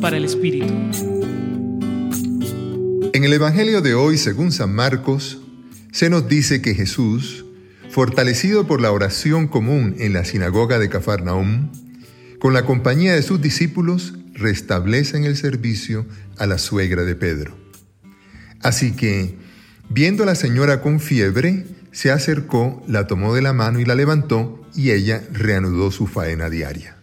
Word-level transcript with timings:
Para 0.00 0.16
el 0.16 0.24
Espíritu. 0.24 0.72
En 3.12 3.22
el 3.22 3.32
Evangelio 3.32 3.82
de 3.82 3.94
hoy, 3.94 4.16
según 4.16 4.50
San 4.50 4.74
Marcos, 4.74 5.40
se 5.92 6.08
nos 6.10 6.26
dice 6.26 6.62
que 6.62 6.74
Jesús, 6.74 7.44
fortalecido 7.90 8.66
por 8.66 8.80
la 8.80 8.90
oración 8.90 9.48
común 9.48 9.94
en 9.98 10.14
la 10.14 10.24
sinagoga 10.24 10.78
de 10.78 10.88
Cafarnaum, 10.88 11.70
con 12.40 12.54
la 12.54 12.64
compañía 12.64 13.14
de 13.14 13.22
sus 13.22 13.42
discípulos, 13.42 14.14
restablece 14.32 15.18
en 15.18 15.24
el 15.24 15.36
servicio 15.36 16.06
a 16.38 16.46
la 16.46 16.58
suegra 16.58 17.04
de 17.04 17.14
Pedro. 17.14 17.54
Así 18.62 18.92
que, 18.92 19.36
viendo 19.90 20.22
a 20.22 20.26
la 20.26 20.34
señora 20.34 20.80
con 20.80 20.98
fiebre, 20.98 21.66
se 21.92 22.10
acercó, 22.10 22.82
la 22.88 23.06
tomó 23.06 23.34
de 23.34 23.42
la 23.42 23.52
mano 23.52 23.78
y 23.80 23.84
la 23.84 23.94
levantó, 23.94 24.66
y 24.74 24.90
ella 24.90 25.22
reanudó 25.30 25.90
su 25.90 26.06
faena 26.06 26.48
diaria. 26.48 27.01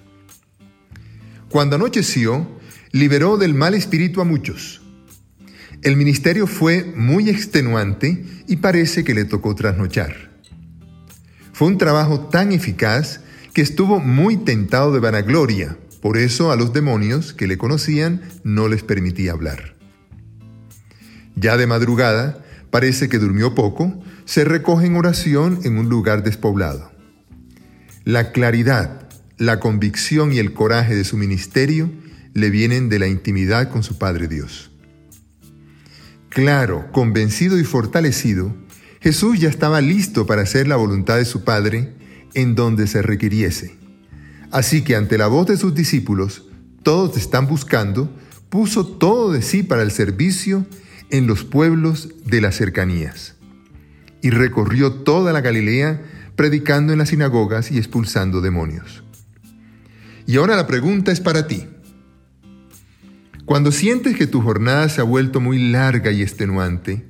Cuando 1.50 1.78
anocheció, 1.78 2.48
liberó 2.92 3.38
del 3.38 3.56
mal 3.56 3.74
espíritu 3.74 4.22
a 4.22 4.24
muchos. 4.24 4.82
El 5.82 5.96
ministerio 5.96 6.46
fue 6.46 6.84
muy 6.96 7.30
extenuante 7.30 8.24
y 8.48 8.58
parece 8.58 9.04
que 9.04 9.16
le 9.16 9.26
tocó 9.26 9.56
trasnochar. 9.56 10.30
Fue 11.54 11.68
un 11.68 11.78
trabajo 11.78 12.20
tan 12.28 12.52
eficaz 12.52 13.22
que 13.54 13.62
estuvo 13.62 14.00
muy 14.00 14.38
tentado 14.38 14.94
de 14.94 15.00
vanagloria, 15.00 15.78
por 16.02 16.18
eso 16.18 16.52
a 16.52 16.56
los 16.56 16.72
demonios 16.72 17.34
que 17.34 17.48
le 17.48 17.58
conocían 17.58 18.22
no 18.44 18.68
les 18.68 18.84
permitía 18.84 19.32
hablar. 19.32 19.76
Ya 21.36 21.58
de 21.58 21.66
madrugada, 21.66 22.46
parece 22.70 23.10
que 23.10 23.18
durmió 23.18 23.56
poco, 23.56 24.00
se 24.26 24.44
recoge 24.46 24.86
en 24.86 24.98
oración 24.98 25.60
en 25.64 25.80
un 25.80 25.90
lugar 25.90 26.24
despoblado. 26.24 26.92
La 28.06 28.32
claridad, 28.32 29.09
la 29.40 29.62
convicción 29.62 30.34
y 30.34 30.38
el 30.38 30.54
coraje 30.54 30.96
de 30.96 31.06
su 31.06 31.16
ministerio 31.16 31.90
le 32.34 32.50
vienen 32.50 32.90
de 32.90 33.00
la 33.00 33.08
intimidad 33.08 33.72
con 33.72 33.84
su 33.84 33.98
Padre 33.98 34.28
Dios. 34.28 34.70
Claro, 36.28 36.92
convencido 36.92 37.58
y 37.58 37.64
fortalecido, 37.64 38.54
Jesús 39.00 39.40
ya 39.40 39.48
estaba 39.48 39.80
listo 39.80 40.28
para 40.28 40.42
hacer 40.42 40.68
la 40.68 40.76
voluntad 40.76 41.16
de 41.16 41.26
su 41.26 41.46
Padre 41.46 41.94
en 42.34 42.54
donde 42.54 42.86
se 42.86 43.02
requiriese. 43.02 43.76
Así 44.52 44.84
que 44.84 44.98
ante 44.98 45.18
la 45.18 45.28
voz 45.28 45.48
de 45.48 45.56
sus 45.56 45.74
discípulos, 45.74 46.44
todos 46.84 47.16
están 47.16 47.48
buscando, 47.48 48.14
puso 48.50 48.86
todo 48.86 49.32
de 49.32 49.42
sí 49.42 49.64
para 49.64 49.84
el 49.84 49.92
servicio 49.92 50.66
en 51.12 51.28
los 51.28 51.46
pueblos 51.46 52.10
de 52.26 52.42
las 52.42 52.58
cercanías. 52.58 53.36
Y 54.22 54.32
recorrió 54.32 54.92
toda 54.92 55.32
la 55.32 55.40
Galilea 55.40 56.02
predicando 56.36 56.92
en 56.92 57.00
las 57.00 57.10
sinagogas 57.10 57.72
y 57.72 57.78
expulsando 57.78 58.42
demonios. 58.42 59.04
Y 60.30 60.38
ahora 60.38 60.56
la 60.56 60.68
pregunta 60.68 61.12
es 61.12 61.22
para 61.22 61.48
ti. 61.48 61.66
Cuando 63.46 63.72
sientes 63.72 64.16
que 64.16 64.28
tu 64.28 64.44
jornada 64.44 64.88
se 64.88 65.02
ha 65.02 65.04
vuelto 65.04 65.40
muy 65.40 65.58
larga 65.72 66.12
y 66.12 66.22
extenuante, 66.22 67.04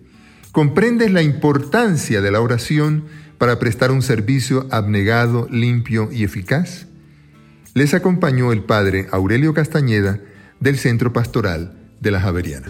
¿comprendes 0.53 1.11
la 1.11 1.21
importancia 1.21 2.21
de 2.21 2.31
la 2.31 2.39
oración 2.39 3.07
para 3.37 3.59
prestar 3.59 3.91
un 3.91 4.03
servicio 4.03 4.67
abnegado, 4.71 5.49
limpio 5.51 6.07
y 6.13 6.23
eficaz? 6.23 6.87
Les 7.73 7.93
acompañó 7.93 8.53
el 8.53 8.63
padre 8.63 9.09
Aurelio 9.11 9.53
Castañeda 9.53 10.21
del 10.61 10.77
Centro 10.77 11.11
Pastoral 11.11 11.77
de 11.99 12.11
la 12.11 12.21
Javeriana. 12.21 12.69